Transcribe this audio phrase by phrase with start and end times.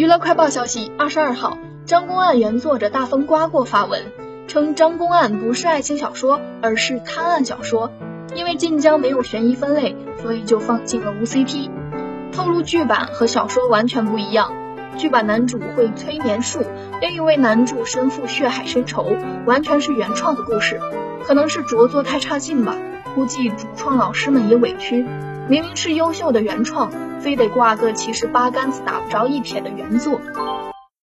[0.00, 4.00] 娱乐快报消息：二十二号，张公案原作者大风刮过发文
[4.48, 7.92] 称，张公案不是爱情小说，而是探案小说。
[8.34, 11.68] 因为晋江没有悬疑分类，所以就放进了无 CP。
[12.32, 14.54] 透露剧版和小说完全不一样，
[14.96, 16.60] 剧版男主会催眠术，
[17.02, 19.14] 另一位男主身负血海深仇，
[19.44, 20.80] 完全是原创的故事。
[21.24, 22.74] 可能是着作太差劲吧，
[23.14, 25.04] 估计主创老师们也委屈。
[25.50, 30.20] 明明是优秀的原创，非得挂个其实八竿子打不着一撇的原作。